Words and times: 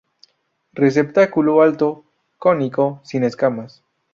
Receptáculo 0.73 1.61
alto, 1.61 2.03
cónico, 2.39 3.01
sin 3.03 3.23
escamas. 3.23 3.83